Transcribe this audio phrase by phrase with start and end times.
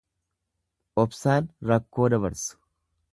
[1.03, 2.59] Obsaan rakkoo dabarsu.